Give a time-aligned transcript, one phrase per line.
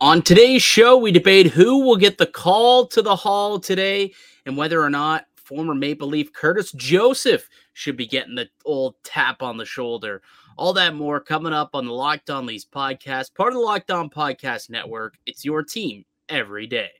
[0.00, 4.12] On today's show, we debate who will get the call to the hall today
[4.44, 9.40] and whether or not former Maple Leaf Curtis Joseph should be getting the old tap
[9.40, 10.20] on the shoulder.
[10.58, 13.90] All that more coming up on the Locked On Leafs podcast, part of the Locked
[13.92, 15.14] On Podcast Network.
[15.26, 16.90] It's your team every day.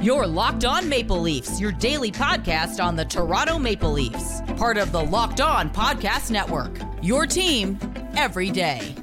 [0.00, 4.90] Your Locked On Maple Leafs, your daily podcast on the Toronto Maple Leafs, part of
[4.90, 6.76] the Locked On Podcast Network.
[7.02, 7.78] Your team
[8.16, 8.96] every day.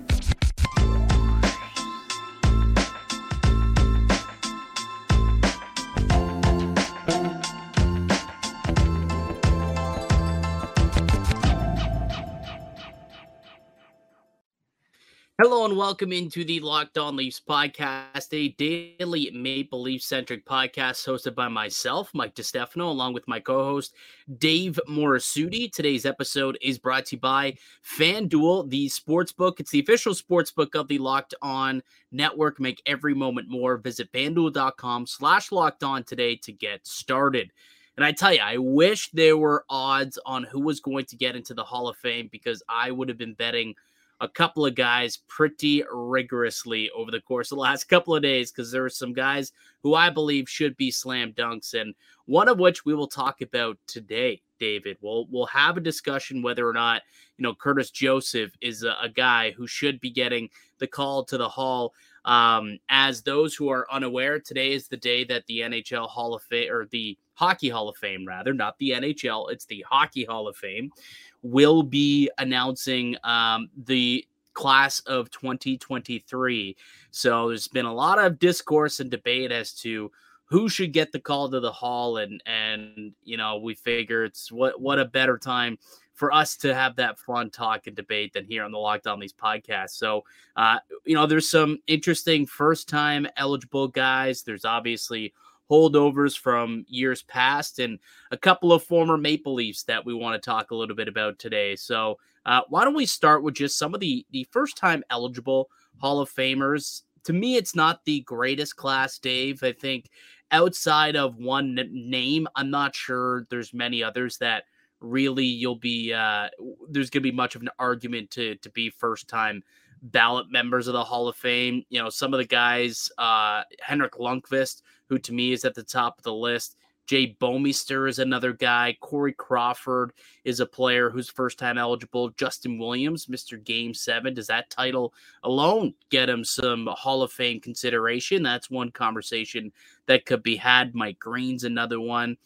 [15.41, 21.07] Hello and welcome into the Locked On Leafs podcast, a daily Maple Leaf centric podcast
[21.07, 23.93] hosted by myself, Mike DiStefano, along with my co host,
[24.37, 25.71] Dave Morassutti.
[25.71, 29.61] Today's episode is brought to you by FanDuel, the sports book.
[29.61, 32.59] It's the official sports book of the Locked On network.
[32.59, 33.77] Make every moment more.
[33.77, 37.53] Visit fanduel.com slash locked on today to get started.
[37.95, 41.37] And I tell you, I wish there were odds on who was going to get
[41.37, 43.75] into the Hall of Fame because I would have been betting–
[44.21, 48.51] a couple of guys pretty rigorously over the course of the last couple of days
[48.51, 52.59] because there are some guys who I believe should be slam dunks, and one of
[52.59, 54.41] which we will talk about today.
[54.59, 57.01] David, we'll we'll have a discussion whether or not
[57.37, 61.37] you know Curtis Joseph is a, a guy who should be getting the call to
[61.37, 61.93] the Hall.
[62.25, 66.43] Um, as those who are unaware, today is the day that the NHL Hall of
[66.43, 70.47] Fame or the Hockey Hall of Fame, rather, not the NHL, it's the Hockey Hall
[70.49, 70.91] of Fame,
[71.41, 76.75] will be announcing um, the class of 2023.
[77.11, 80.11] So there's been a lot of discourse and debate as to
[80.45, 84.51] who should get the call to the hall and and you know we figure it's
[84.51, 85.77] what what a better time
[86.19, 89.21] for us to have that fun talk and debate than here on the Locked On
[89.21, 89.91] Leafs podcast.
[89.91, 90.25] So,
[90.57, 94.43] uh, you know, there's some interesting first time eligible guys.
[94.43, 95.33] There's obviously
[95.69, 97.99] holdovers from years past and
[98.31, 101.39] a couple of former Maple Leafs that we want to talk a little bit about
[101.39, 101.75] today.
[101.75, 105.69] So, uh, why don't we start with just some of the the first time eligible
[105.97, 107.03] Hall of Famers?
[107.25, 109.61] To me, it's not the greatest class, Dave.
[109.61, 110.09] I think
[110.51, 114.63] outside of one name, I'm not sure there's many others that
[115.01, 116.47] really you'll be uh,
[116.89, 119.63] there's going to be much of an argument to to be first time
[120.01, 121.83] ballot members of the Hall of Fame.
[121.89, 125.83] You know, some of the guys, uh, Henrik Lundqvist, who to me is at the
[125.83, 126.77] top of the list.
[127.09, 128.95] Jay Bouwmeester is another guy.
[129.01, 132.29] Corey Crawford is a player who's first time eligible.
[132.37, 133.61] Justin Williams, Mr.
[133.63, 134.35] Game Seven.
[134.35, 135.11] Does that title
[135.41, 138.43] alone get him some Hall of Fame consideration?
[138.43, 139.71] That's one conversation
[140.05, 140.93] that could be had.
[140.93, 142.37] Mike Green's another one,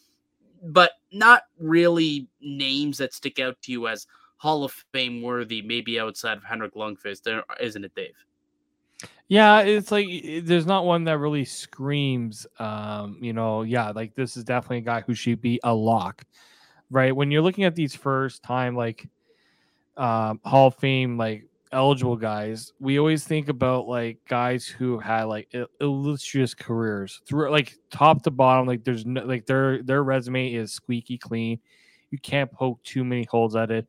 [0.62, 4.06] but not really names that stick out to you as
[4.38, 8.16] Hall of Fame worthy, maybe outside of Henrik Lundqvist, isn't it, Dave?
[9.28, 10.06] Yeah, it's like
[10.44, 14.80] there's not one that really screams, um, you know, yeah, like this is definitely a
[14.82, 16.24] guy who should be a lock,
[16.90, 17.14] right?
[17.16, 19.08] When you're looking at these first time, like,
[19.96, 25.24] um, Hall of Fame, like eligible guys, we always think about like guys who had
[25.24, 28.66] like illustrious careers through like top to bottom.
[28.66, 31.60] Like, there's no, like their their resume is squeaky clean.
[32.10, 33.86] You can't poke too many holes at it.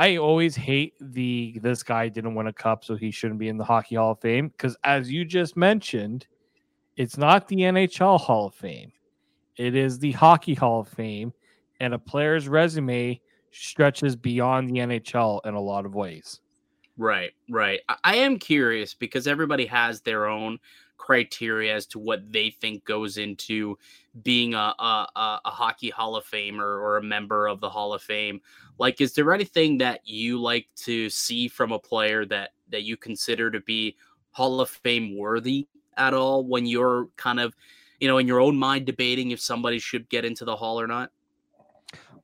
[0.00, 3.58] I always hate the this guy didn't win a cup, so he shouldn't be in
[3.58, 4.48] the Hockey Hall of Fame.
[4.48, 6.26] Because as you just mentioned,
[6.96, 8.92] it's not the NHL Hall of Fame,
[9.58, 11.34] it is the Hockey Hall of Fame,
[11.80, 16.40] and a player's resume stretches beyond the NHL in a lot of ways.
[16.96, 17.80] Right, right.
[18.02, 20.58] I am curious because everybody has their own
[21.00, 23.78] criteria as to what they think goes into
[24.22, 28.02] being a, a, a hockey Hall of Famer or a member of the Hall of
[28.02, 28.38] Fame.
[28.78, 32.98] Like, is there anything that you like to see from a player that that you
[32.98, 33.96] consider to be
[34.32, 35.66] Hall of Fame worthy
[35.96, 37.56] at all when you're kind of,
[37.98, 40.86] you know, in your own mind debating if somebody should get into the Hall or
[40.86, 41.10] not?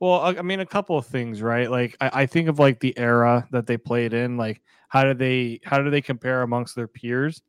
[0.00, 1.70] Well, I mean, a couple of things, right?
[1.70, 4.37] Like, I, I think of like the era that they played in.
[4.37, 7.43] Like, how do they how do they compare amongst their peers?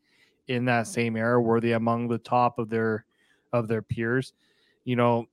[0.47, 1.41] In that same era?
[1.41, 3.05] Were they among the top of their
[3.53, 4.33] of their peers?
[4.83, 5.27] You know,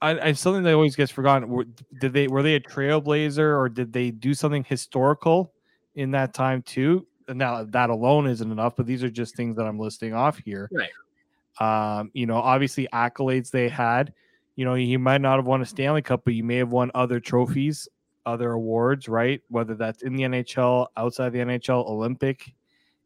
[0.00, 1.48] I, I something that always gets forgotten.
[1.48, 1.66] Were,
[2.00, 5.52] did they were they a trailblazer or did they do something historical
[5.94, 7.06] in that time too?
[7.28, 10.70] Now that alone isn't enough, but these are just things that I'm listing off here.
[10.72, 10.90] Right.
[11.60, 14.12] Um, you know, obviously accolades they had.
[14.56, 16.90] You know, you might not have won a Stanley Cup, but you may have won
[16.94, 17.88] other trophies,
[18.26, 19.40] other awards, right?
[19.48, 22.52] Whether that's in the NHL, outside the NHL, Olympic,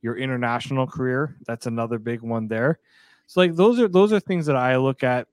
[0.03, 1.37] your international career.
[1.47, 2.79] That's another big one there.
[3.27, 5.29] So like those are those are things that I look at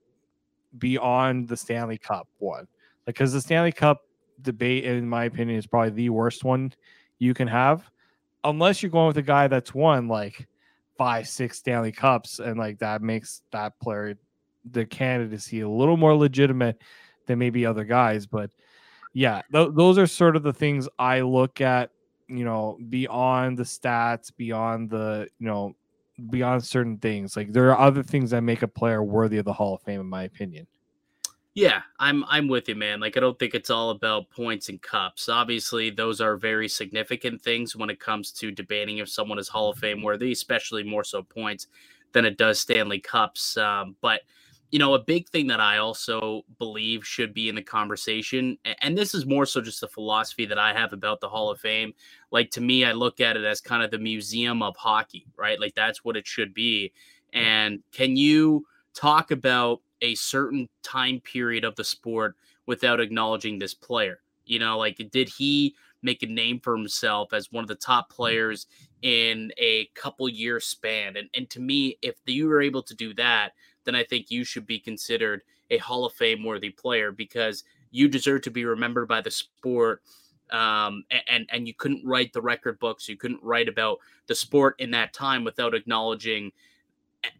[0.78, 2.66] beyond the Stanley Cup one.
[3.06, 4.02] Like because the Stanley Cup
[4.42, 6.72] debate, in my opinion, is probably the worst one
[7.18, 7.90] you can have.
[8.44, 10.46] unless you're going with a guy that's won like
[10.96, 14.16] five, six Stanley Cups, and like that makes that player
[14.70, 16.80] the candidacy a little more legitimate
[17.26, 18.26] than maybe other guys.
[18.26, 18.50] But
[19.12, 21.90] yeah, th- those are sort of the things I look at,
[22.28, 25.74] you know, beyond the stats, beyond the, you know,
[26.30, 27.36] beyond certain things.
[27.36, 30.00] Like there are other things that make a player worthy of the Hall of Fame,
[30.00, 30.66] in my opinion.
[31.54, 33.00] Yeah, I'm I'm with you, man.
[33.00, 35.30] Like I don't think it's all about points and cups.
[35.30, 39.70] Obviously, those are very significant things when it comes to debating if someone is Hall
[39.70, 41.68] of Fame worthy, especially more so points
[42.12, 43.56] than it does Stanley Cups.
[43.56, 44.20] Um, but
[44.70, 48.98] you know, a big thing that I also believe should be in the conversation, and
[48.98, 51.54] this is more so just the philosophy that I have about the Hall mm-hmm.
[51.54, 51.94] of Fame.
[52.30, 55.60] Like to me, I look at it as kind of the museum of hockey, right?
[55.60, 56.92] Like that's what it should be.
[57.32, 62.34] And can you talk about a certain time period of the sport
[62.66, 64.20] without acknowledging this player?
[64.46, 68.08] You know, like did he make a name for himself as one of the top
[68.08, 68.16] mm-hmm.
[68.16, 68.66] players
[69.02, 71.16] in a couple year span?
[71.16, 73.52] And and to me, if you were able to do that,
[73.86, 75.40] then I think you should be considered
[75.70, 80.02] a Hall of Fame worthy player because you deserve to be remembered by the sport.
[80.52, 83.98] Um, and and you couldn't write the record books, you couldn't write about
[84.28, 86.52] the sport in that time without acknowledging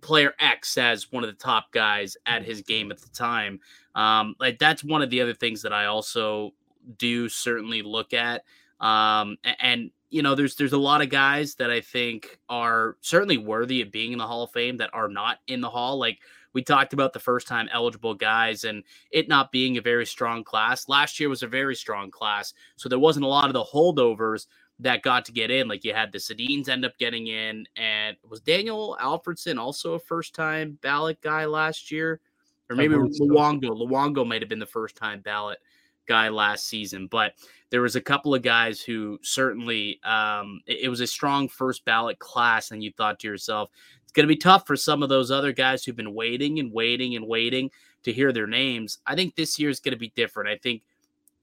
[0.00, 3.60] player X as one of the top guys at his game at the time.
[3.94, 6.52] Um, like that's one of the other things that I also
[6.98, 8.43] do certainly look at.
[8.81, 13.38] Um, and you know, there's there's a lot of guys that I think are certainly
[13.38, 15.99] worthy of being in the Hall of Fame that are not in the Hall.
[15.99, 16.19] Like
[16.53, 20.44] we talked about the first time eligible guys and it not being a very strong
[20.44, 20.88] class.
[20.88, 24.47] Last year was a very strong class, so there wasn't a lot of the holdovers
[24.79, 25.69] that got to get in.
[25.69, 29.99] Like you had the Sedins end up getting in, and was Daniel Alfredsson also a
[29.99, 32.20] first time ballot guy last year?
[32.69, 33.70] Or maybe Luongo.
[33.70, 35.58] Luongo might have been the first time ballot
[36.06, 37.35] guy last season, but
[37.71, 41.85] there was a couple of guys who certainly um, it, it was a strong first
[41.85, 43.71] ballot class, and you thought to yourself,
[44.03, 46.73] it's going to be tough for some of those other guys who've been waiting and
[46.73, 47.71] waiting and waiting
[48.05, 48.99] to hear their names.
[49.07, 50.49] I think this year is going to be different.
[50.49, 50.83] I think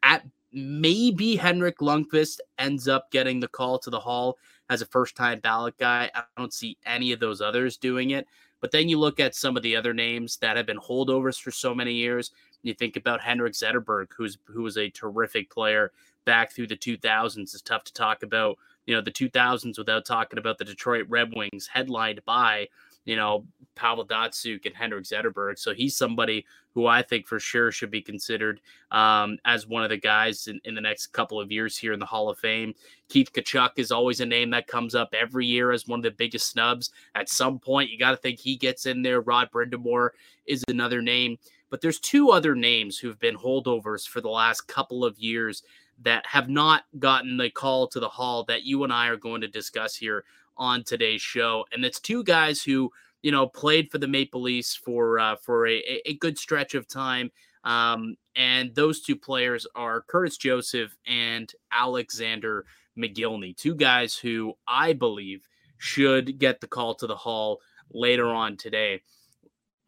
[0.02, 4.38] at maybe Henrik Lundqvist ends up getting the call to the Hall
[4.70, 6.10] as a first time ballot guy.
[6.14, 8.28] I don't see any of those others doing it.
[8.62, 11.52] But then you look at some of the other names that have been holdovers for
[11.52, 12.31] so many years.
[12.62, 15.92] You think about Henrik Zetterberg, who's who was a terrific player
[16.25, 17.38] back through the 2000s.
[17.38, 21.34] It's tough to talk about, you know, the 2000s without talking about the Detroit Red
[21.36, 22.68] Wings, headlined by,
[23.06, 25.58] you know, Pavel Datsyuk and Henrik Zetterberg.
[25.58, 28.60] So he's somebody who I think for sure should be considered
[28.92, 32.00] um, as one of the guys in, in, the next couple of years here in
[32.00, 32.74] the Hall of Fame.
[33.10, 36.12] Keith Tkachuk is always a name that comes up every year as one of the
[36.12, 36.92] biggest snubs.
[37.16, 39.22] At some point, you got to think he gets in there.
[39.22, 40.10] Rod Brind'Amour
[40.46, 41.38] is another name.
[41.70, 45.64] But there's two other names who've been holdovers for the last couple of years
[46.03, 49.41] that have not gotten the call to the hall that you and I are going
[49.41, 50.25] to discuss here
[50.57, 51.65] on today's show.
[51.71, 52.91] And it's two guys who,
[53.21, 56.88] you know, played for the Maple Leafs for uh, for a, a good stretch of
[56.88, 57.31] time.
[57.63, 62.65] Um, and those two players are Curtis Joseph and Alexander
[62.97, 65.47] Mogilny, two guys who I believe
[65.77, 67.59] should get the call to the hall
[67.91, 69.01] later on today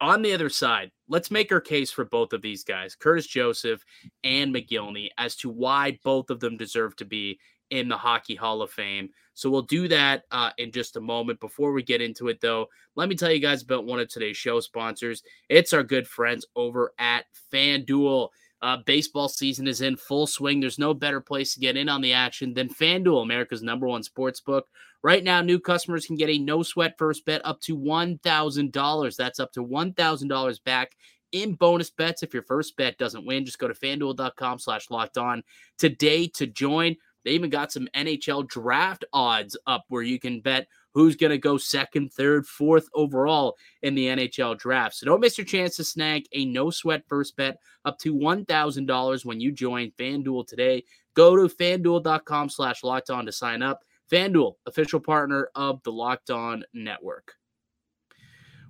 [0.00, 3.84] on the other side, let's make our case for both of these guys, Curtis Joseph
[4.24, 7.38] and Mogilny, as to why both of them deserve to be
[7.70, 9.10] in the Hockey Hall of Fame.
[9.34, 11.40] So we'll do that uh, in just a moment.
[11.40, 14.36] Before we get into it, though, let me tell you guys about one of today's
[14.36, 15.22] show sponsors.
[15.48, 18.28] It's our good friends over at FanDuel.
[18.66, 20.58] Uh, baseball season is in full swing.
[20.58, 24.02] There's no better place to get in on the action than FanDuel, America's number one
[24.02, 24.66] sports book.
[25.04, 29.16] Right now, new customers can get a no sweat first bet up to $1,000.
[29.16, 30.96] That's up to $1,000 back
[31.30, 32.24] in bonus bets.
[32.24, 35.44] If your first bet doesn't win, just go to fanduel.com slash locked on
[35.78, 36.96] today to join.
[37.26, 41.38] They even got some NHL draft odds up where you can bet who's going to
[41.38, 44.94] go second, third, fourth overall in the NHL draft.
[44.94, 49.24] So don't miss your chance to snag a no sweat first bet up to $1,000
[49.24, 50.84] when you join FanDuel today.
[51.14, 53.80] Go to fanduel.com slash locked on to sign up.
[54.08, 57.34] FanDuel, official partner of the Locked On Network.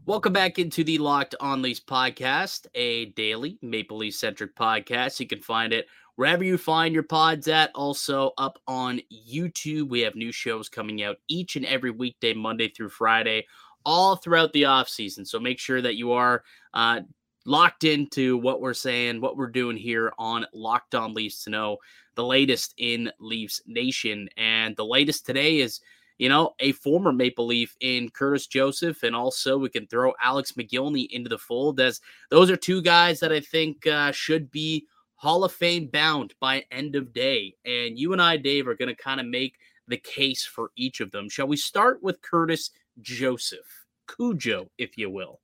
[0.07, 5.21] Welcome back into the Locked On Leafs podcast, a daily Maple Leaf centric podcast.
[5.21, 7.71] You can find it wherever you find your pods at.
[7.75, 9.89] Also up on YouTube.
[9.89, 13.47] We have new shows coming out each and every weekday, Monday through Friday,
[13.85, 15.25] all throughout the off season.
[15.25, 16.43] So make sure that you are
[16.75, 17.01] uh,
[17.45, 21.79] locked into what we're saying, what we're doing here on Locked On Leafs to know
[22.17, 24.29] the latest in Leafs Nation.
[24.37, 25.81] And the latest today is,
[26.19, 29.03] you know, a former Maple Leaf in Curtis Joseph.
[29.03, 33.21] And also we can throw Alex Mogilny into the fold as those are two guys
[33.21, 37.55] that I think uh, should be Hall of Fame bound by end of day.
[37.65, 39.57] And you and I, Dave, are going to kind of make
[39.89, 41.29] the case for each of them.
[41.29, 42.71] Shall we start with Curtis
[43.01, 45.41] Joseph, Cujo, if you will?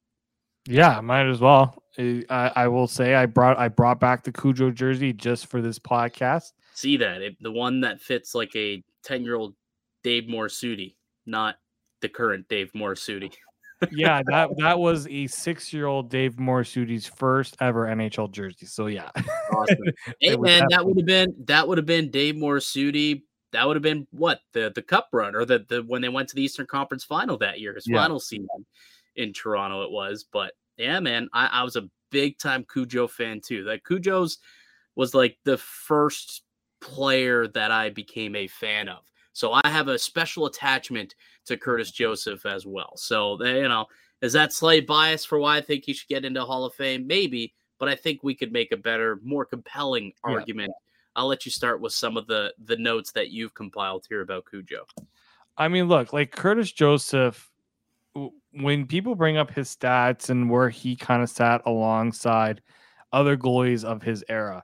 [0.66, 1.82] Yeah, might as well.
[1.98, 5.78] I, I will say I brought I brought back the Cujo jersey just for this
[5.78, 6.52] podcast.
[6.74, 9.54] See that it, the one that fits like a ten year old
[10.04, 10.94] Dave Morassutti,
[11.26, 11.56] not
[12.00, 13.32] the current Dave Morassutti.
[13.90, 18.66] Yeah, that that was a six year old Dave Morassutti's first ever NHL jersey.
[18.66, 19.10] So yeah,
[19.52, 19.76] awesome.
[20.20, 23.22] hey man, that would have been that would have been Dave Morassutti.
[23.52, 26.28] That would have been what the the Cup run or the the when they went
[26.28, 27.96] to the Eastern Conference Final that year, his yeah.
[27.96, 28.66] final season
[29.16, 30.24] in Toronto it was.
[30.32, 33.64] But yeah, man, I, I was a big time Cujo fan too.
[33.64, 34.38] That Cujo's
[34.94, 36.42] was like the first
[36.80, 39.00] player that I became a fan of.
[39.32, 41.14] So I have a special attachment
[41.46, 42.92] to Curtis Joseph as well.
[42.96, 43.86] So eh, you know,
[44.20, 47.06] is that slight bias for why I think he should get into Hall of Fame?
[47.06, 50.70] Maybe, but I think we could make a better, more compelling argument.
[50.70, 50.88] Yeah.
[51.14, 54.44] I'll let you start with some of the the notes that you've compiled here about
[54.48, 54.84] Cujo.
[55.58, 57.52] I mean, look, like Curtis Joseph
[58.52, 62.60] when people bring up his stats and where he kind of sat alongside
[63.12, 64.62] other goalies of his era,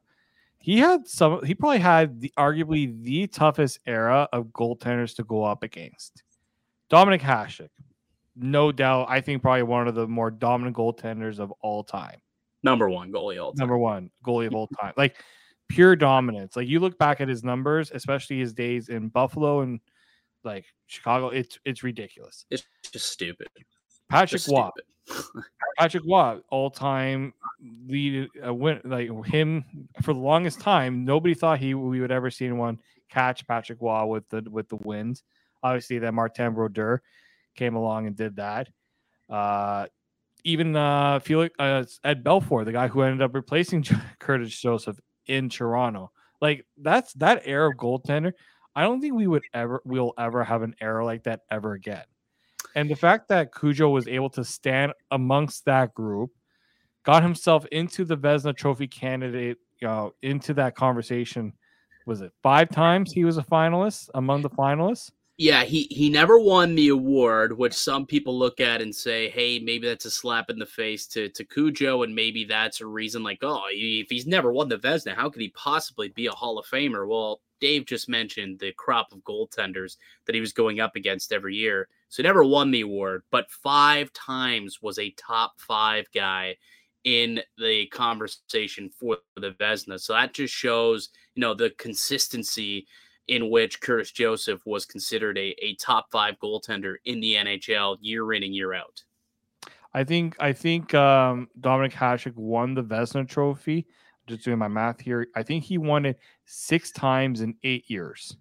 [0.59, 1.45] he had some.
[1.45, 6.23] He probably had the arguably the toughest era of goaltenders to go up against.
[6.91, 7.69] Dominik Hasek,
[8.37, 9.07] no doubt.
[9.09, 12.21] I think probably one of the more dominant goaltenders of all time.
[12.63, 13.59] Number one goalie all time.
[13.59, 14.93] Number one goalie of all time.
[14.97, 15.17] Like
[15.69, 16.57] pure dominance.
[16.57, 19.81] Like you look back at his numbers, especially his days in Buffalo and
[20.45, 21.29] like Chicago.
[21.29, 22.47] It's it's ridiculous.
[22.51, 23.49] It's just stupid.
[24.09, 24.71] Patrick Roy.
[25.79, 27.33] Patrick Roy, all time
[27.87, 29.65] lead uh, win like him
[30.03, 31.05] for the longest time.
[31.05, 32.79] Nobody thought he we would ever see anyone
[33.09, 35.23] catch Patrick Roy with the with the wins.
[35.63, 37.03] Obviously, that Martin Brodeur
[37.55, 38.69] came along and did that.
[39.29, 39.87] Uh,
[40.45, 43.85] even uh, Felix uh, Ed Belfour, the guy who ended up replacing
[44.19, 46.11] Curtis Joseph in Toronto,
[46.41, 48.33] like that's that era of goaltender.
[48.75, 52.05] I don't think we would ever we'll ever have an era like that ever again.
[52.75, 56.31] And the fact that Cujo was able to stand amongst that group,
[57.05, 61.53] got himself into the Vezina Trophy candidate, you know, into that conversation.
[62.07, 65.11] Was it five times he was a finalist among the finalists?
[65.41, 69.61] Yeah, he he never won the award, which some people look at and say, "Hey,
[69.61, 73.23] maybe that's a slap in the face to to Cujo, and maybe that's a reason."
[73.23, 76.59] Like, oh, if he's never won the Vezina, how could he possibly be a Hall
[76.59, 77.07] of Famer?
[77.09, 81.55] Well, Dave just mentioned the crop of goaltenders that he was going up against every
[81.55, 81.89] year.
[82.09, 86.57] So never won the award, but five times was a top five guy
[87.05, 90.01] in the conversation for the Vezina.
[90.01, 92.87] So that just shows, you know, the consistency
[93.29, 98.33] in which Curtis Joseph was considered a, a top five goaltender in the NHL year
[98.33, 99.03] in and year out.
[99.95, 103.87] I think I think um, Dominik Hasek won the Vezina Trophy.
[104.27, 108.37] Just doing my math here, I think he won it six times in eight years.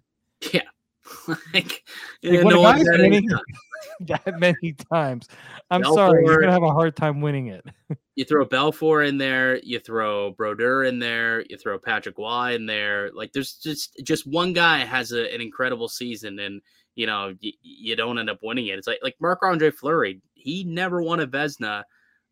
[0.52, 0.60] Yeah,
[1.28, 1.84] like,
[2.22, 3.26] like no that, many,
[4.00, 5.28] that many times.
[5.70, 7.64] I'm sorry, you're gonna have a hard time winning it.
[8.18, 12.66] you throw Belfour in there, you throw Brodeur in there, you throw Patrick Roy in
[12.66, 13.12] there.
[13.14, 16.60] Like there's just just one guy has a, an incredible season, and
[16.96, 18.76] you know you, you don't end up winning it.
[18.76, 20.20] It's like like Marc Andre Fleury.
[20.34, 21.84] He never won a Vezina.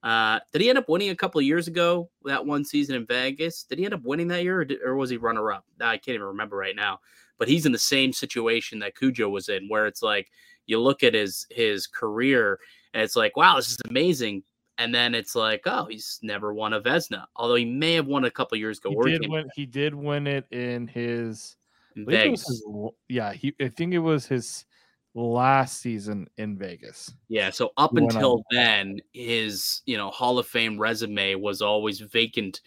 [0.02, 3.62] Uh, did he end up winning a couple years ago that one season in Vegas?
[3.62, 5.64] Did he end up winning that year, or, did, or was he runner up?
[5.80, 6.98] I can't even remember right now
[7.38, 10.30] but he's in the same situation that Cujo was in, where it's like
[10.64, 12.58] you look at his his career
[12.94, 14.42] and it's like, wow, this is amazing.
[14.78, 18.24] And then it's like, oh, he's never won a Vezina, although he may have won
[18.24, 18.90] a couple years ago.
[18.90, 21.56] He did, win, he did win it in his,
[21.96, 22.46] Vegas.
[22.46, 22.64] His,
[23.08, 24.66] yeah, he, I think it was his
[25.14, 27.12] last season in Vegas.
[27.28, 32.00] Yeah, so up he until then, his you know Hall of Fame resume was always
[32.00, 32.60] vacant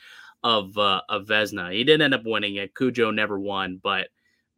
[0.44, 1.72] of uh, of Vezina.
[1.72, 2.76] He did end up winning it.
[2.76, 4.08] Cujo never won, but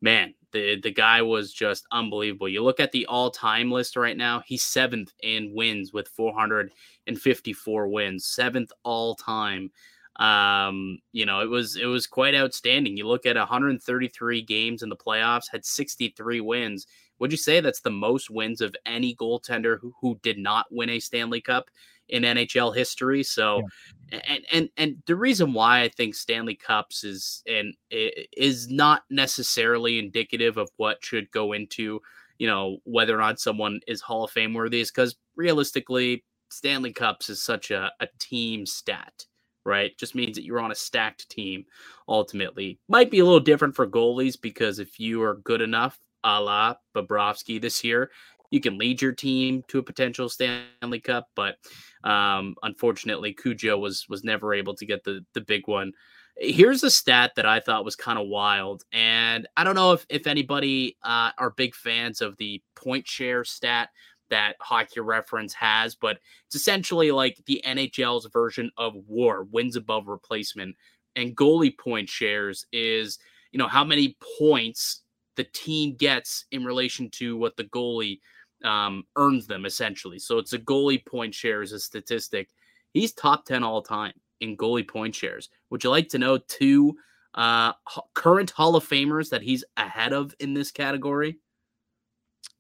[0.02, 2.50] man, the the guy was just unbelievable.
[2.50, 7.88] You look at the all time list right now; he's seventh in wins with 454
[7.88, 9.72] wins, seventh all time.
[10.18, 12.98] Um, you know, it was it was quite outstanding.
[12.98, 16.88] You look at 133 games in the playoffs, had 63 wins.
[17.22, 20.90] Would you say that's the most wins of any goaltender who, who did not win
[20.90, 21.70] a Stanley Cup?
[22.12, 23.24] in NHL history.
[23.24, 23.64] So,
[24.12, 24.20] yeah.
[24.28, 29.98] and and and the reason why I think Stanley Cups is and is not necessarily
[29.98, 32.02] indicative of what should go into
[32.38, 36.92] you know whether or not someone is Hall of Fame worthy is because realistically, Stanley
[36.92, 39.26] Cups is such a, a team stat.
[39.64, 41.66] Right, just means that you're on a stacked team.
[42.10, 46.42] Ultimately, might be a little different for goalies because if you are good enough, a
[46.42, 48.12] la Bobrovsky this year,
[48.52, 51.56] you can lead your team to a potential Stanley Cup, but
[52.04, 55.94] um, unfortunately, Cujo was was never able to get the the big one.
[56.38, 60.06] Here's a stat that I thought was kind of wild, and I don't know if
[60.10, 63.90] if anybody uh, are big fans of the point share stat
[64.30, 70.08] that Hockey Reference has, but it's essentially like the NHL's version of WAR, wins above
[70.08, 70.76] replacement,
[71.16, 73.18] and goalie point shares is
[73.54, 75.04] you know how many points
[75.42, 78.20] the team gets in relation to what the goalie
[78.64, 80.20] um, earns them essentially.
[80.20, 82.50] So it's a goalie point share as a statistic.
[82.94, 85.50] He's top 10 all time in goalie point shares.
[85.72, 86.96] Would you like to know two
[87.34, 87.74] uh,
[88.14, 91.40] current Hall of Famers that he's ahead of in this category?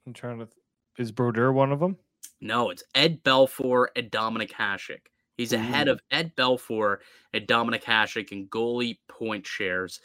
[0.07, 0.45] I'm trying to.
[0.45, 0.57] Th-
[0.97, 1.97] is Brodeur one of them?
[2.39, 5.01] No, it's Ed Belfour and Dominik Hasek.
[5.37, 6.97] He's ahead of Ed Belfour
[7.31, 9.99] and Dominik Hasek in goalie point shares.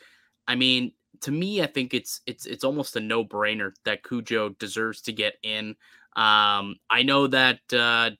[0.47, 4.50] I mean, to me, I think it's it's it's almost a no brainer that Cujo
[4.50, 5.76] deserves to get in.
[6.16, 8.11] Um, I know that uh,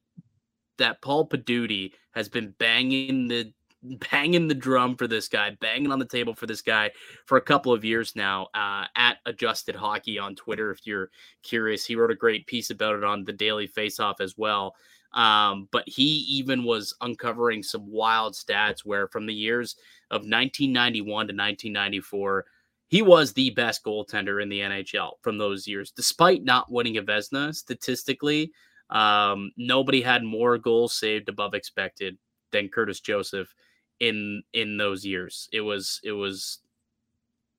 [0.78, 3.52] that Paul Paduti has been banging the
[4.10, 6.90] banging the drum for this guy, banging on the table for this guy
[7.26, 8.48] for a couple of years now.
[8.54, 11.10] Uh, at Adjusted Hockey on Twitter, if you're
[11.42, 14.74] curious, he wrote a great piece about it on the Daily Faceoff as well.
[15.12, 19.76] Um, but he even was uncovering some wild stats where from the years
[20.10, 22.44] of 1991 to 1994
[22.88, 27.02] he was the best goaltender in the NHL from those years, despite not winning a
[27.02, 28.52] Vezina Statistically,
[28.90, 32.16] um, nobody had more goals saved above expected
[32.52, 33.52] than Curtis Joseph
[34.00, 35.49] in in those years.
[35.52, 36.61] It was it was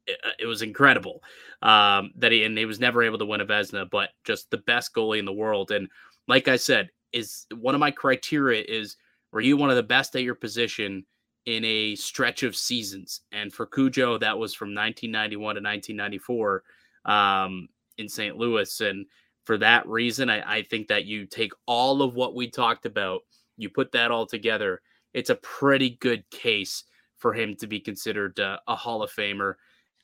[0.06, 1.22] it, uh, was incredible
[1.62, 4.58] um, that he and he was never able to win a Vezina, but just the
[4.60, 5.72] best goalie in the world.
[5.72, 5.90] And
[6.30, 8.96] like I said, is one of my criteria is
[9.34, 11.06] were you one of the best at your position
[11.48, 13.22] in a stretch of seasons.
[13.32, 16.64] And for Cujo, that was from 1991 to 1994
[17.06, 18.36] um, in St.
[18.36, 18.82] Louis.
[18.82, 19.06] And
[19.46, 23.22] for that reason, I, I, think that you take all of what we talked about,
[23.56, 24.82] you put that all together,
[25.14, 26.84] it's a pretty good case
[27.16, 29.54] for him to be considered uh, a Hall of Famer.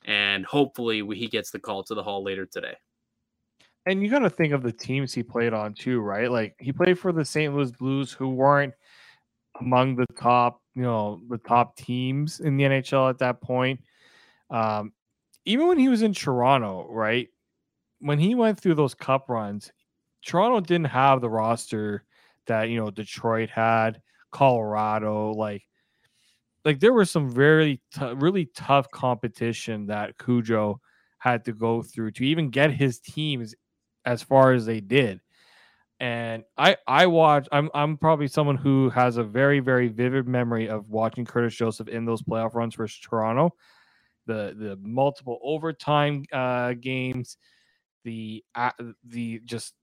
[0.05, 2.75] And hopefully, we, he gets the call to the Hall later today.
[3.85, 6.31] And you got to think of the teams he played on too, right?
[6.31, 7.53] Like he played for the St.
[7.53, 8.74] Louis Blues, who weren't
[9.59, 13.81] among the top, you know, the top teams in the NHL at that point.
[14.50, 14.94] Um,
[15.46, 17.27] even when he was in Toronto, right?
[18.00, 19.72] When he went through those cup runs,
[20.25, 22.05] Toronto didn't have the roster
[22.48, 25.64] that, you know, Detroit had, Colorado, like
[26.66, 30.79] like there was some very t- really tough competition that Cujo
[31.20, 33.53] had to go through to even get his teams
[34.05, 35.20] as far as they did
[36.03, 40.68] and I I watch I'm I'm probably someone who has a very very vivid memory
[40.68, 43.55] of watching Curtis Joseph in those playoff runs versus Toronto,
[44.25, 47.37] the the multiple overtime uh, games,
[48.03, 48.72] the uh,
[49.05, 49.75] the just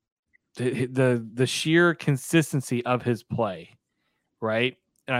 [0.56, 3.78] the, the the sheer consistency of his play,
[4.42, 4.76] right?
[5.08, 5.16] And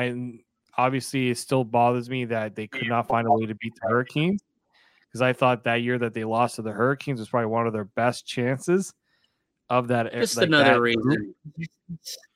[0.77, 3.73] I obviously it still bothers me that they could not find a way to beat
[3.81, 4.43] the Hurricanes
[5.09, 7.73] because I thought that year that they lost to the Hurricanes was probably one of
[7.73, 8.93] their best chances
[9.71, 10.13] of that.
[10.13, 11.35] Just like another that reason.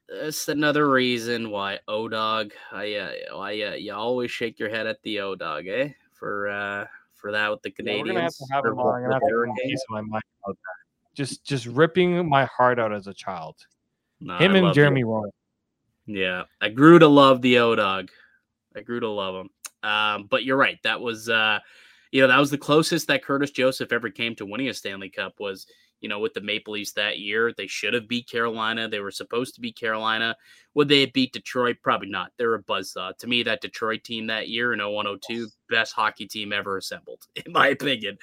[0.09, 2.53] Just another reason why O Dog.
[2.73, 5.91] I uh, why uh, you always shake your head at the O Dog, eh?
[6.13, 8.39] For uh for that with the Canadians.
[8.49, 9.11] Yeah, have have on.
[9.11, 11.15] have to piece of my mind about that.
[11.15, 13.57] Just just ripping my heart out as a child.
[14.21, 15.29] No, him I and Jeremy Roy.
[16.07, 18.11] Yeah, I grew to love the O Dog.
[18.77, 19.51] I grew to love him.
[19.89, 20.79] Um, but you're right.
[20.83, 21.61] That was uh,
[22.15, 25.11] you know, that was the closest that Curtis Joseph ever came to winning a Stanley
[25.11, 25.67] Cup was
[26.05, 27.55] you know, with the Maple Leafs that year.
[27.57, 28.91] They should have beat Carolina.
[28.91, 30.37] They were supposed to beat Carolina.
[30.75, 31.77] Would they have beat Detroit?
[31.83, 32.31] Probably not.
[32.37, 33.17] They're a buzzsaw.
[33.17, 37.51] To me, that Detroit team that year in 0102, best hockey team ever assembled, in
[37.53, 38.19] my opinion.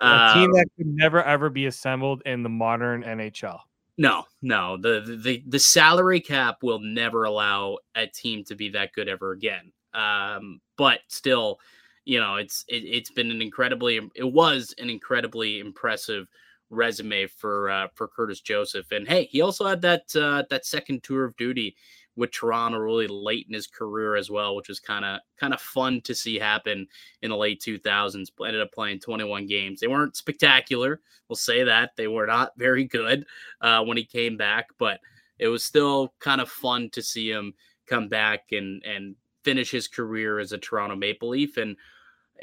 [0.00, 3.58] A um, team that could never ever be assembled in the modern NHL.
[3.98, 4.78] No, no.
[4.78, 9.32] The, the the salary cap will never allow a team to be that good ever
[9.32, 9.72] again.
[9.92, 11.60] Um, but still,
[12.06, 16.28] you know, it's it, it's been an incredibly it was an incredibly impressive
[16.70, 18.92] resume for uh, for Curtis Joseph.
[18.92, 21.76] And hey, he also had that uh, that second tour of duty
[22.14, 25.60] with Toronto really late in his career as well, which was kind of kind of
[25.60, 26.86] fun to see happen
[27.22, 28.28] in the late 2000s.
[28.40, 29.80] Ended up playing 21 games.
[29.80, 31.90] They weren't spectacular, we'll say that.
[31.96, 33.26] They were not very good
[33.60, 35.00] uh, when he came back, but
[35.38, 37.52] it was still kind of fun to see him
[37.86, 41.76] come back and and finish his career as a Toronto Maple Leaf and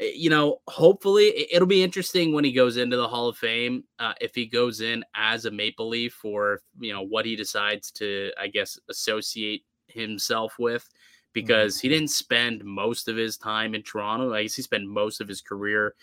[0.00, 3.84] you know, hopefully it'll be interesting when he goes into the Hall of Fame.
[3.98, 7.90] Uh, if he goes in as a Maple Leaf, or you know what he decides
[7.92, 10.88] to, I guess, associate himself with,
[11.32, 11.94] because he mm-hmm.
[11.94, 14.32] didn't spend most of his time in Toronto.
[14.34, 15.94] I guess he spent most of his career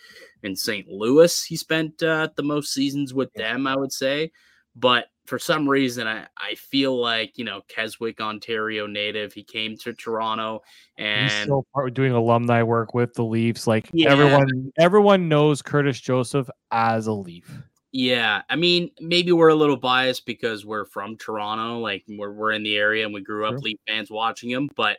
[0.42, 0.88] in St.
[0.88, 1.44] Louis.
[1.44, 4.32] He spent uh, the most seasons with them, I would say.
[4.74, 9.76] But for some reason, I, I feel like, you know, Keswick, Ontario native, he came
[9.78, 10.62] to Toronto
[10.98, 13.66] and He's still part, doing alumni work with the Leafs.
[13.66, 14.10] Like Yeah.
[14.10, 17.48] everyone, everyone knows Curtis Joseph as a Leaf.
[17.92, 22.52] yeah, I mean, maybe we're a little biased because we're from Toronto, like we're, we're
[22.52, 23.58] in the area and we grew up Sure.
[23.60, 24.96] Leaf fans watching him, but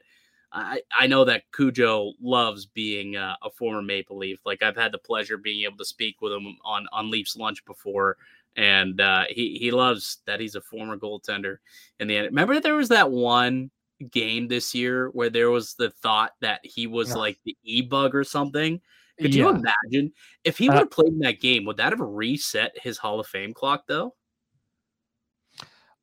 [0.55, 4.37] I, I know that Cujo loves being uh, a former Maple Leaf.
[4.45, 7.35] Like I've had the pleasure of being able to speak with him on, on Leafs
[7.35, 8.17] lunch before.
[8.55, 11.57] And uh, he, he loves that he's a former goaltender
[11.99, 12.27] in the end.
[12.27, 13.71] Remember there was that one
[14.11, 17.15] game this year where there was the thought that he was Yeah.
[17.15, 18.79] like the e-bug or something.
[19.19, 20.11] Could you imagine
[20.43, 21.65] if he Uh, would have played in that game?
[21.65, 24.15] Would that have reset his Hall of Fame clock though?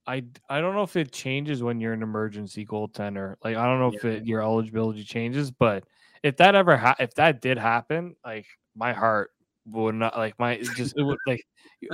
[0.06, 3.36] I I don't know if it changes when you're an emergency goaltender.
[3.44, 5.84] Like I don't know if it, your eligibility changes, but
[6.22, 9.30] if that ever ha- if that did happen, like my heart
[9.66, 11.44] would not like my just it would like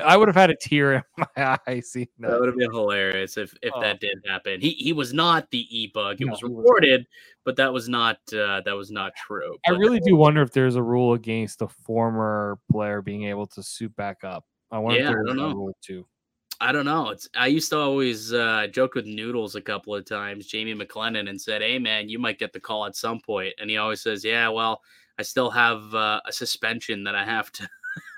[0.04, 1.02] I would have had a tear in
[1.36, 2.40] my eye seeing That that.
[2.40, 3.80] would have been hilarious if if Oh.
[3.80, 4.60] that did happen.
[4.60, 6.20] He he was not the e bug.
[6.20, 7.06] It No, was he was reported,
[7.44, 9.56] but that was not uh, that was not true.
[9.66, 13.46] I But- really do wonder if there's a rule against a former player being able
[13.48, 14.44] to suit back up.
[14.70, 15.54] I wonder Yeah, I if there's don't a know.
[15.54, 16.06] rule too.
[16.58, 17.10] I don't know.
[17.10, 21.28] It's I used to always uh, joke with Noodles a couple of times, Jamie McLennan,
[21.28, 24.00] and said, "Hey man, you might get the call at some point." And he always
[24.00, 24.80] says, "Yeah, well,
[25.18, 27.68] I still have uh, a suspension that I have to."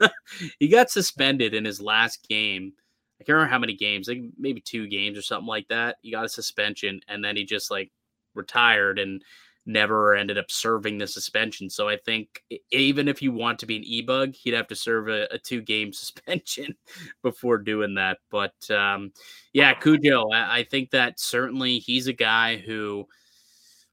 [0.58, 2.72] he got suspended in his last game.
[3.20, 5.96] I can't remember how many games, like maybe two games or something like that.
[6.02, 7.90] He got a suspension, and then he just like
[8.34, 9.22] retired and
[9.68, 11.68] never ended up serving the suspension.
[11.68, 14.74] So I think e- even if you want to be an e-bug, he'd have to
[14.74, 16.74] serve a, a two-game suspension
[17.22, 18.18] before doing that.
[18.30, 19.12] But um,
[19.52, 23.06] yeah, Cujo, I, I think that certainly he's a guy who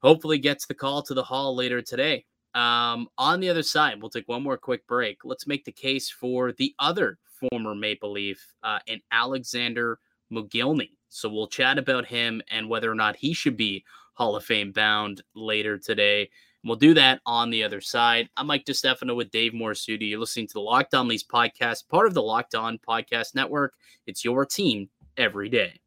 [0.02, 2.26] hopefully gets the call to the hall later today.
[2.56, 5.26] Um, on the other side, we'll take one more quick break.
[5.26, 10.00] Let's make the case for the other former Maple Leaf uh, and Alexander
[10.32, 10.92] Mogilny.
[11.10, 14.72] So we'll chat about him and whether or not he should be Hall of Fame
[14.72, 16.30] bound later today.
[16.64, 18.30] We'll do that on the other side.
[18.38, 20.10] I'm Mike DiStefano with Dave Morassutti.
[20.10, 23.74] You're listening to the Locked On Leafs podcast, part of the Locked On Podcast Network.
[24.08, 25.80] It's your team every day.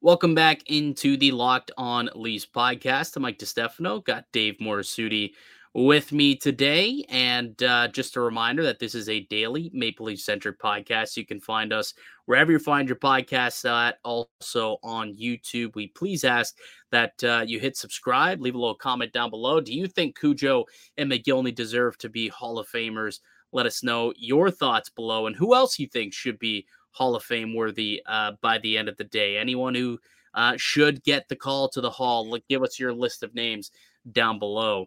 [0.00, 3.16] Welcome back into the Locked On Leafs podcast.
[3.16, 4.04] I'm Mike DiStefano.
[4.04, 5.32] Got Dave Morassutti
[5.78, 7.04] with me today.
[7.08, 11.16] And uh, just a reminder that this is a daily Maple Leaf centric podcast.
[11.16, 11.94] You can find us
[12.26, 15.76] wherever you find your podcasts at, also on YouTube.
[15.76, 16.56] We please ask
[16.90, 19.60] that uh, you hit subscribe, leave a little comment down below.
[19.60, 20.64] Do you think Cujo
[20.96, 23.20] and Mogilny deserve to be Hall of Famers?
[23.52, 27.22] Let us know your thoughts below and who else you think should be Hall of
[27.22, 29.38] Fame worthy uh, by the end of the day.
[29.38, 30.00] Anyone who
[30.34, 33.70] uh, should get the call to the Hall, give us your list of names
[34.10, 34.86] down below.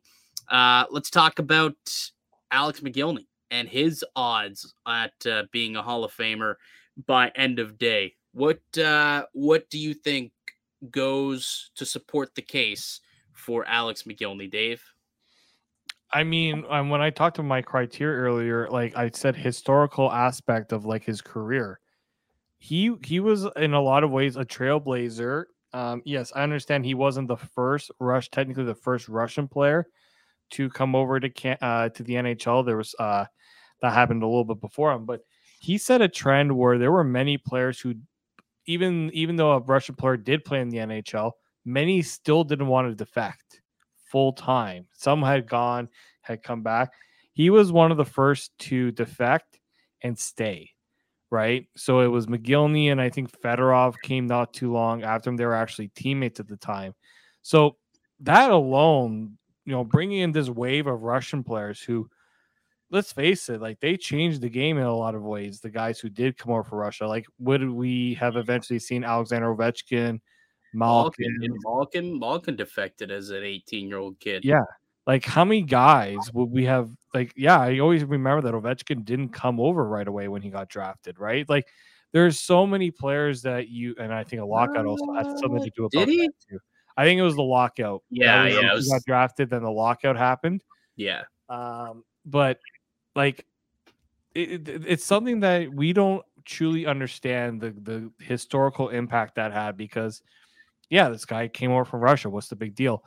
[0.51, 1.75] Uh, let's talk about
[2.51, 6.55] Alex Mogilny and his odds at uh, being a Hall of Famer
[7.07, 8.13] by end of day.
[8.33, 10.33] What uh, what do you think
[10.89, 12.99] goes to support the case
[13.31, 14.83] for Alex Mogilny, Dave?
[16.13, 20.73] I mean, um, when I talked to my criteria earlier, like I said, historical aspect
[20.73, 21.79] of like his career,
[22.57, 25.45] he he was in a lot of ways a trailblazer.
[25.71, 29.87] Um, yes, I understand he wasn't the first rush, technically the first Russian player
[30.51, 32.65] to come over to can, uh, to the NHL.
[32.65, 33.25] There was uh,
[33.81, 35.21] that happened a little bit before him, but
[35.59, 37.95] he set a trend where there were many players who,
[38.65, 41.31] even even though a Russian player did play in the NHL,
[41.65, 43.61] many still didn't want to defect
[44.11, 44.87] full time.
[44.93, 45.89] Some had gone,
[46.21, 46.91] had come back.
[47.33, 49.59] He was one of the first to defect
[50.03, 50.71] and stay,
[51.29, 51.67] right?
[51.77, 55.37] So it was Mogilny and I think Fedorov came not too long after him.
[55.37, 56.93] They were actually teammates at the time.
[57.41, 57.77] So
[58.21, 59.37] that alone,
[59.71, 62.09] you know, bringing in this wave of Russian players who,
[62.89, 65.61] let's face it, like they changed the game in a lot of ways.
[65.61, 69.55] The guys who did come over for Russia, like would we have eventually seen Alexander
[69.55, 70.19] Ovechkin,
[70.73, 74.43] Malkin, Malkin, Malkin, Malkin defected as an 18 year old kid.
[74.43, 74.65] Yeah.
[75.07, 76.89] Like how many guys would we have?
[77.13, 80.67] Like, yeah, I always remember that Ovechkin didn't come over right away when he got
[80.67, 81.47] drafted, right?
[81.47, 81.69] Like,
[82.11, 85.63] there's so many players that you and I think a lockout also had something uh,
[85.63, 86.29] to do did about he?
[86.49, 86.59] too.
[87.01, 88.03] I think it was the lockout.
[88.09, 90.63] Yeah, was- yeah, it he was- got drafted, then the lockout happened.
[90.95, 91.23] Yeah.
[91.49, 92.59] Um, but
[93.15, 93.45] like,
[94.35, 99.77] it, it- it's something that we don't truly understand the the historical impact that had
[99.77, 100.21] because,
[100.89, 102.29] yeah, this guy came over from Russia.
[102.29, 103.03] What's the big deal?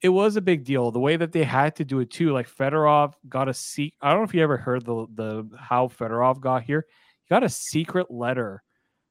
[0.00, 0.90] It was a big deal.
[0.92, 3.94] The way that they had to do it too, like Fedorov got a seek.
[4.00, 6.86] I don't know if you ever heard the the how Fedorov got here.
[7.24, 8.62] He got a secret letter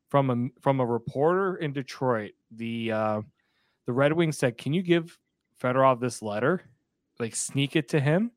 [0.09, 2.31] from a from a reporter in Detroit.
[2.51, 3.21] The uh,
[3.87, 5.17] the Red Wings said, "Can you give
[5.59, 6.61] Fedorov this letter?
[7.19, 8.31] Like sneak it to him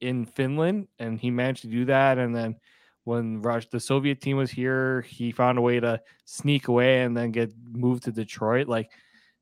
[0.00, 2.18] in Finland." And he managed to do that.
[2.18, 2.56] And then
[3.04, 7.16] when Rush the Soviet team was here, he found a way to sneak away and
[7.16, 8.68] then get moved to Detroit.
[8.68, 8.90] Like,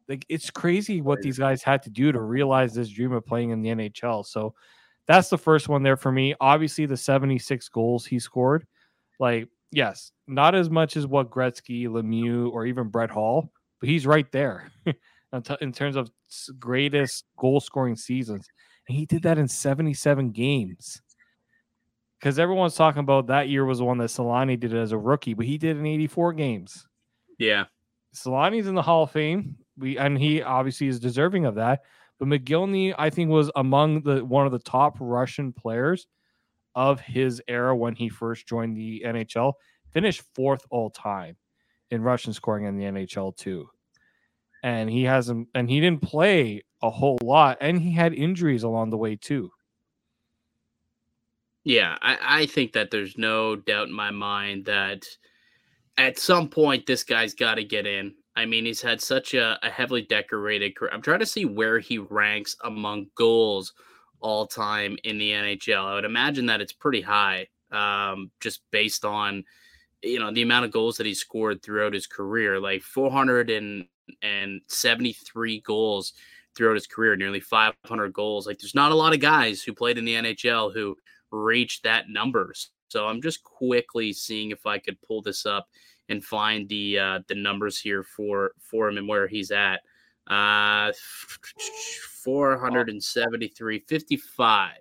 [0.09, 3.51] like it's crazy what these guys had to do to realize this dream of playing
[3.51, 4.25] in the NHL.
[4.25, 4.55] So
[5.07, 6.35] that's the first one there for me.
[6.41, 8.67] Obviously, the 76 goals he scored,
[9.19, 14.07] like, yes, not as much as what Gretzky, Lemieux, or even Brett Hull, but he's
[14.07, 14.71] right there
[15.61, 16.11] in terms of
[16.59, 18.49] greatest goal scoring seasons.
[18.89, 21.03] And he did that in 77 games
[22.19, 25.35] because everyone's talking about that year was the one that Selanne did as a rookie,
[25.35, 26.87] but he did in 84 games.
[27.39, 27.65] Yeah.
[28.15, 29.57] Selanne's in the Hall of Fame.
[29.77, 31.83] We and he obviously is deserving of that.
[32.19, 36.09] But Mogilny, I think, was among the one of the top Russian players
[36.75, 39.53] of his era when he first joined the NHL.
[39.93, 41.37] Finished fourth all time
[41.91, 43.69] in Russian scoring in the NHL too.
[44.69, 48.91] And he hasn't and he didn't play a whole lot, and he had injuries along
[48.91, 49.51] the way too.
[51.65, 55.07] Yeah, I, I think that there's no doubt in my mind that
[55.97, 58.15] at some point this guy's got to get in.
[58.37, 60.93] I mean, he's had such a, a, heavily decorated career.
[60.93, 63.73] I'm trying to see where he ranks among goals
[64.21, 65.85] all time in the NHL.
[65.85, 69.45] I would imagine that it's pretty high, um, just based on
[70.03, 72.83] you know the amount of goals that he scored throughout his career, like
[74.23, 76.13] 473 goals
[76.55, 78.47] throughout his career, nearly 500 goals.
[78.47, 80.97] Like, there's not a lot of guys who played in the NHL who
[81.31, 82.71] reached that numbers.
[82.89, 85.69] So I'm just quickly seeing if I could pull this up
[86.09, 89.83] and find the uh, the numbers here for for him and where he's at.
[90.27, 90.93] Uh,
[92.25, 94.73] 473, 55.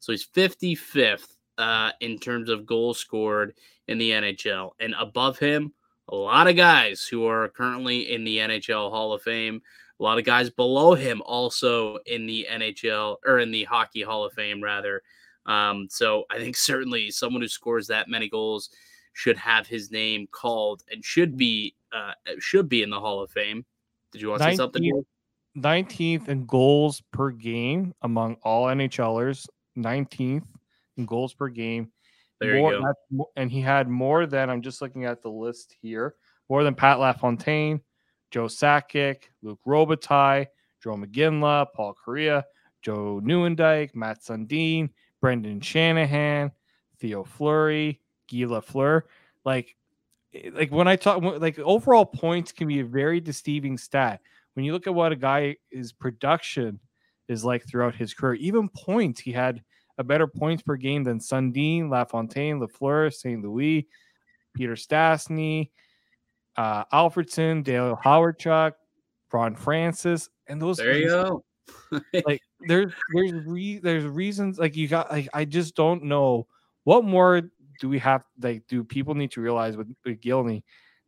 [0.00, 3.54] So he's 55th uh, in terms of goals scored
[3.88, 5.72] in the NHL, and above him,
[6.10, 9.62] a lot of guys who are currently in the NHL Hall of Fame.
[9.98, 14.24] A lot of guys below him also in the NHL or in the Hockey Hall
[14.24, 15.02] of Fame, rather.
[15.46, 18.70] Um, so I think certainly someone who scores that many goals
[19.12, 23.30] should have his name called and should be uh, should be in the Hall of
[23.30, 23.64] Fame.
[24.12, 25.04] Did you want to 19th, say something?
[25.56, 29.46] 19th in goals per game among all NHLers.
[29.76, 30.44] 19th
[30.96, 31.92] in goals per game.
[32.40, 33.30] There more, you go.
[33.36, 36.14] And he had more than I'm just looking at the list here.
[36.48, 37.80] More than Pat LaFontaine,
[38.30, 40.46] Joe Sakic, Luc Robitaille,
[40.82, 42.44] Joe McGinley, Paul Kariya,
[42.82, 46.50] Joe Nieuwendyk, Mats Sundin, Brendan Shanahan,
[46.98, 48.00] Theo Fleury,
[48.30, 49.02] Guy Lafleur.
[49.44, 49.76] Like,
[50.34, 54.20] eh, like when I talk, like overall points can be a very deceiving stat.
[54.54, 56.80] When you look at what a guy his production
[57.28, 59.62] is like throughout his career, even points, he had
[60.00, 63.42] a better points per game than Sundin, LaFontaine, Lafleur, St.
[63.44, 63.86] Louis,
[64.54, 65.70] Peter Stastny,
[66.56, 68.72] uh, Alfredsson, Dale Hawerchuk,
[69.30, 70.78] Ron Francis, and those.
[70.78, 71.44] There you go.
[72.26, 76.46] like there's there's re, there's reasons like you got like I just don't know
[76.84, 77.42] what more
[77.80, 80.64] do we have like do people need to realize with, with Gilney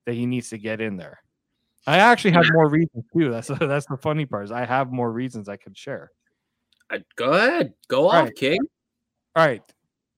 [0.07, 1.21] that he needs to get in there.
[1.87, 3.31] I actually have more reasons too.
[3.31, 4.45] That's that's the funny part.
[4.45, 6.13] Is I have more reasons I could share.
[7.17, 8.35] Go ahead, go off, right.
[8.35, 8.59] King.
[9.35, 9.63] All right,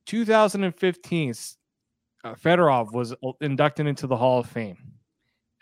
[0.06, 1.34] 2015,
[2.24, 4.76] uh, Fedorov was inducted into the Hall of Fame,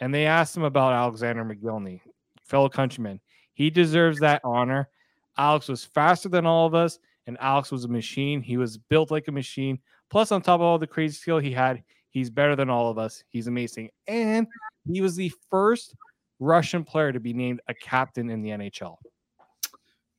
[0.00, 2.00] and they asked him about Alexander Mogilny,
[2.42, 3.20] fellow countryman.
[3.52, 4.88] He deserves that honor.
[5.36, 8.40] Alex was faster than all of us, and Alex was a machine.
[8.40, 9.78] He was built like a machine.
[10.08, 12.98] Plus, on top of all the crazy skill he had, he's better than all of
[12.98, 13.22] us.
[13.28, 13.90] He's amazing.
[14.06, 14.46] And
[14.90, 15.94] he was the first
[16.40, 18.96] Russian player to be named a captain in the NHL.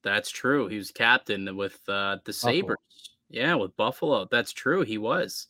[0.04, 0.68] That's true.
[0.68, 2.78] He was captain with uh, the Sabres.
[3.34, 4.28] Yeah, with Buffalo.
[4.30, 4.84] That's true.
[4.84, 5.48] He was.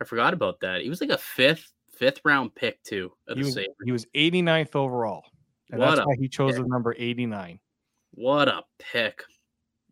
[0.00, 0.82] I forgot about that.
[0.82, 3.12] He was like a fifth fifth round pick too.
[3.34, 5.24] He was, he was 89th overall.
[5.70, 6.62] And what that's why he chose pick.
[6.62, 7.58] the number 89.
[8.12, 9.24] What a pick.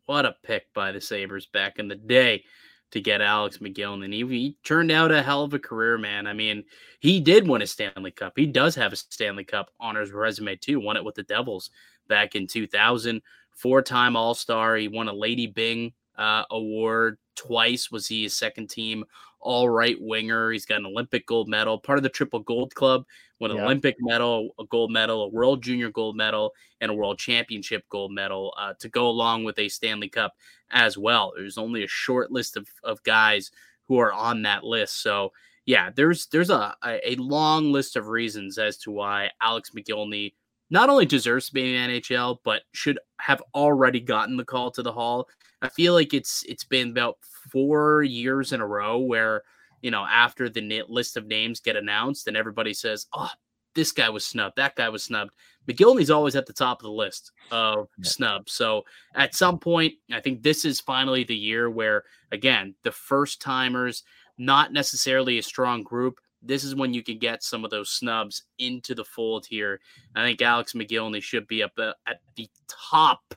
[0.06, 2.44] What a pick by the Sabres back in the day
[2.92, 4.12] to get Alex Mogilny.
[4.12, 6.28] He, he turned out a hell of a career, man.
[6.28, 6.62] I mean,
[7.00, 8.34] he did win a Stanley Cup.
[8.36, 10.78] He does have a Stanley Cup on his resume, too.
[10.78, 11.70] Won it with the Devils
[12.08, 13.20] back in 2000.
[13.56, 14.76] Four time All Star.
[14.76, 17.90] He won a Lady Byng uh, award twice.
[17.90, 19.04] Was he a second team
[19.40, 20.50] all right winger?
[20.50, 23.04] He's got an Olympic gold medal, part of the Triple Gold Club,
[23.40, 23.64] won an yeah.
[23.64, 28.12] Olympic medal, a gold medal, a World Junior gold medal, and a World Championship gold
[28.12, 30.34] medal uh, to go along with a Stanley Cup
[30.70, 31.32] as well.
[31.36, 33.50] There's only a short list of, of guys
[33.86, 35.02] who are on that list.
[35.02, 35.32] So
[35.64, 40.34] yeah, there's there's a, a long list of reasons as to why Alex Mogilny
[40.72, 44.70] not only deserves to be in the NHL, but should have already gotten the call
[44.70, 45.28] to the Hall.
[45.60, 47.18] I feel like it's it's been about
[47.52, 49.42] four years in a row where
[49.82, 53.28] you know after the list of names get announced and everybody says, "Oh,
[53.74, 55.34] this guy was snubbed, that guy was snubbed."
[55.68, 58.08] Mogilny's always at the top of the list of yeah.
[58.08, 58.52] snubs.
[58.52, 58.82] So
[59.14, 64.02] at some point, I think this is finally the year where, again, the first timers,
[64.38, 66.18] not necessarily a strong group.
[66.42, 69.80] This is when you can get some of those snubs into the fold here.
[70.14, 73.34] I think Alex Mogilny should be up uh, at the top,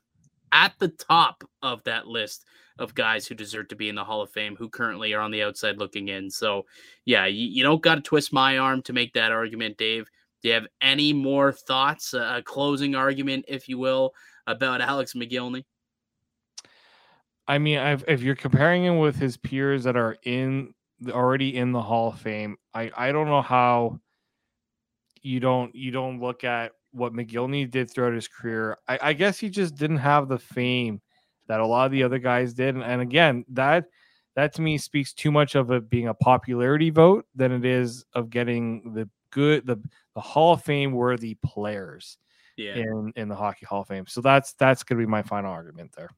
[0.51, 2.45] at the top of that list
[2.77, 5.31] of guys who deserve to be in the Hall of Fame who currently are on
[5.31, 6.29] the outside looking in.
[6.29, 6.65] So,
[7.05, 10.09] yeah, you, you don't got to twist my arm to make that argument, Dave.
[10.41, 14.13] Do you have any more thoughts, a closing argument, if you will,
[14.45, 15.63] about Alex Mogilny?
[17.47, 20.73] I mean, I've, if you're comparing him with his peers that are in
[21.09, 23.99] already in the Hall of Fame, I I don't know how
[25.21, 28.77] you don't you don't look at what Mogilny did throughout his career.
[28.87, 31.01] I, I guess he just didn't have the fame
[31.47, 32.75] that a lot of the other guys did.
[32.75, 33.85] And, and again, that
[34.35, 38.05] that to me speaks too much of it being a popularity vote than it is
[38.13, 39.77] of getting the good the
[40.13, 42.17] the Hall of Fame worthy players
[42.57, 42.75] yeah.
[42.75, 44.07] in in the Hockey Hall of Fame.
[44.07, 46.09] So that's that's going to be my final argument there.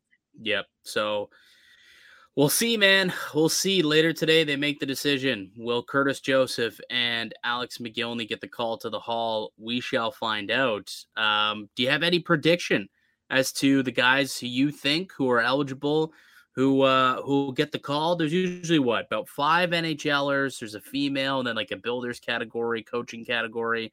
[0.41, 0.65] Yep.
[0.83, 1.29] So
[2.37, 3.11] we'll see, man.
[3.33, 4.45] We'll see later today.
[4.45, 5.51] They make the decision.
[5.57, 9.51] Will Curtis Joseph and Alex Mogilny get the call to the Hall?
[9.57, 10.89] We shall find out.
[11.17, 12.87] Um, do you have any prediction
[13.29, 16.13] as to the guys who you think who are eligible,
[16.55, 18.15] who uh who get the call.
[18.15, 20.59] There's usually what about five NHLers.
[20.59, 23.91] There's a female, and then like a builders category, coaching category.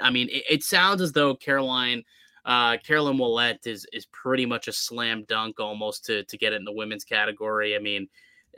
[0.00, 2.04] I mean, it, it sounds as though Caroline.
[2.48, 6.56] Uh, Caroline Ouellette is is pretty much a slam dunk almost to to get it
[6.56, 7.76] in the women's category.
[7.76, 8.08] I mean,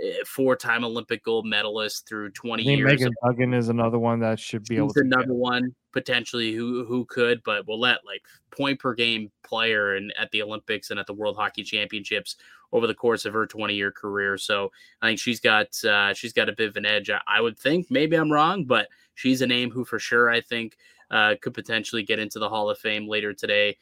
[0.00, 2.84] Eh, four-time Olympic gold medalist through 20 years.
[2.84, 7.04] Megan Duggan is another one that should be able to another one potentially who who
[7.06, 11.06] could, but will let like point per game player and at the Olympics and at
[11.06, 12.36] the World Hockey Championships
[12.72, 14.38] over the course of her 20-year career.
[14.38, 14.70] So
[15.02, 17.10] I think she's got uh, she's got a bit of an edge.
[17.10, 20.40] I, I, would think maybe I'm wrong, but she's a name who for sure I
[20.40, 20.76] think
[21.10, 23.76] uh, could potentially get into the Hall of Fame later today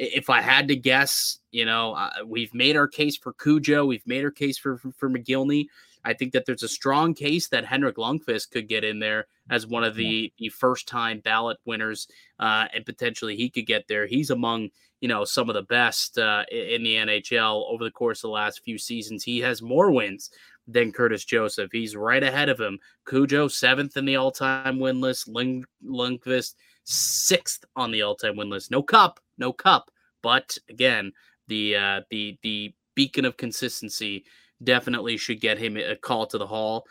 [0.00, 4.06] if I had to guess, you know, uh, we've made our case for Cujo, we've
[4.06, 5.66] made our case for, for, for Mogilny.
[6.02, 9.66] I think that there's a strong case that Henrik Lundqvist could get in there as
[9.66, 14.06] one of the, the first time ballot winners, uh, and potentially he could get there.
[14.06, 14.70] He's among
[15.02, 18.32] you know some of the best uh, in the NHL over the course of the
[18.32, 19.22] last few seasons.
[19.22, 20.30] He has more wins
[20.66, 21.70] than Curtis Joseph.
[21.72, 22.78] He's right ahead of him.
[23.06, 25.28] Cujo seventh in the all time win list.
[25.28, 28.70] Lund- Lundqvist sixth on the all time win list.
[28.70, 29.90] No cup, no cup.
[30.22, 31.12] But again,
[31.48, 34.24] the uh, the the beacon of consistency
[34.62, 36.86] definitely should get him a call to the hall.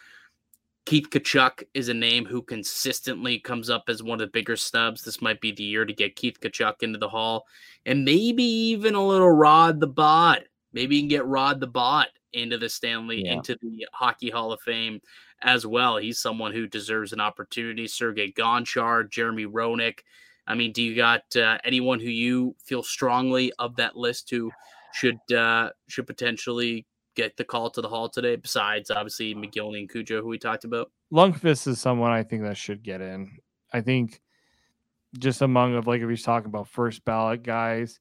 [0.86, 5.04] Keith Tkachuk is a name who consistently comes up as one of the bigger snubs.
[5.04, 7.46] This might be the year to get Keith Tkachuk into the hall,
[7.86, 10.46] and maybe even a little Rod the Bod.
[10.74, 13.34] Maybe you can get Rod the Bod into the Stanley, yeah.
[13.34, 15.00] into the Hockey Hall of Fame
[15.42, 15.98] as well.
[15.98, 17.88] He's someone who deserves an opportunity.
[17.88, 20.00] Sergey Gonchar, Jeremy Roenick.
[20.48, 24.52] I mean, do you got uh, anyone who you feel strongly of that list who
[24.94, 28.36] should uh, should potentially get the call to the hall today?
[28.36, 30.92] Besides, obviously Mogilny and Cujo, who we talked about.
[31.14, 33.38] Lundqvist is someone I think that should get in.
[33.72, 34.22] I think
[35.18, 38.00] just among of like if he's talking about first ballot guys.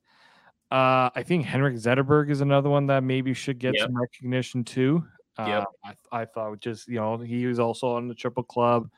[0.71, 3.85] Uh, I think Henrik Zetterberg is another one that maybe should get yep.
[3.87, 5.03] some recognition too.
[5.39, 8.91] Uh, I, I, thought just you know he was also on the triple club,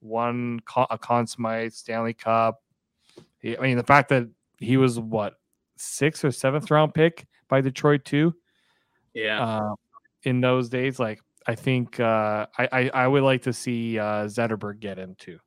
[0.00, 2.62] won a Conn Smythe Stanley Cup.
[3.38, 4.28] He, I mean the fact that
[4.58, 5.34] he was what
[5.76, 8.34] sixth or seventh round pick by Detroit too.
[9.14, 9.44] Yeah.
[9.44, 9.74] Uh,
[10.22, 14.26] in those days, like I think uh, I, I, I would like to see uh,
[14.26, 15.38] Zetterberg get in too.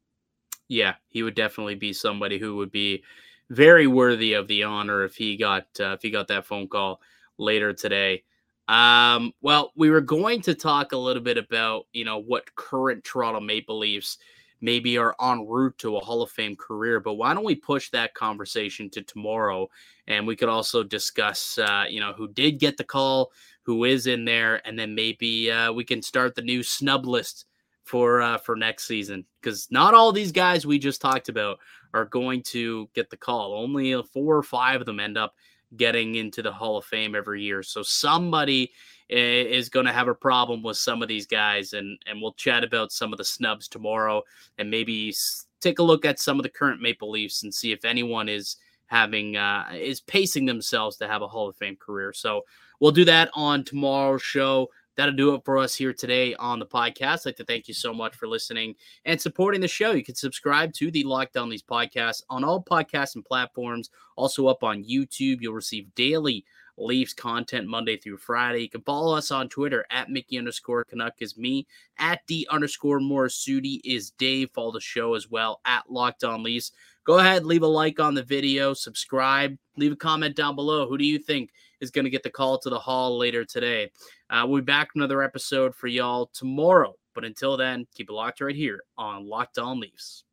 [0.68, 3.04] Yeah, he would definitely be somebody who would be
[3.50, 7.02] very worthy of the honor if he got uh, if he got that phone call
[7.38, 8.24] later today.
[8.68, 13.04] Um, well, we were going to talk a little bit about, you know, what current
[13.04, 14.18] Toronto Maple Leafs
[14.62, 17.90] maybe are en route to a Hall of Fame career, but why don't we push
[17.92, 19.70] that conversation to tomorrow?
[20.08, 23.32] And we could also discuss, uh, you know, who did get the call,
[23.64, 27.46] who is in there, and then maybe uh, we can start the new snub list
[27.84, 31.60] for uh, for next season because not all these guys we just talked about
[31.94, 33.54] are going to get the call.
[33.54, 35.36] Only four or five of them end up
[35.78, 37.64] getting into the Hall of Fame every year.
[37.64, 38.72] So somebody
[39.10, 42.64] is going to have a problem with some of these guys, and and we'll chat
[42.64, 44.24] about some of the snubs tomorrow,
[44.58, 45.14] and maybe
[45.62, 48.58] take a look at some of the current Maple Leafs and see if anyone is
[48.88, 52.14] having uh, is pacing themselves to have a Hall of Fame career.
[52.14, 52.46] So
[52.80, 56.66] we'll do that on tomorrow's show that'll do it for us here today on the
[56.66, 57.22] podcast.
[57.22, 58.76] I'd like to thank you so much for listening
[59.06, 59.92] and supporting the show.
[59.92, 63.90] You can subscribe to the Locked On Leafs podcast on all podcasts and platforms.
[64.16, 66.46] Also up on YouTube, you'll receive daily
[66.78, 68.62] Leafs content Monday through Friday.
[68.62, 71.68] You can follow us on Twitter at Mickey underscore Canuck is me.
[71.98, 74.50] At D underscore Morassutti is Dave.
[74.52, 76.72] Follow the show as well at Locked On Leafs.
[77.06, 80.88] Go ahead, leave a like on the video, subscribe, leave a comment down below.
[80.90, 81.52] Who do you think
[81.86, 83.90] is going to get the call to the hall later today?
[84.30, 88.42] Uh, we'll be back another episode for y'all tomorrow But until then, keep it locked
[88.42, 90.25] right here on Locked On Leafs.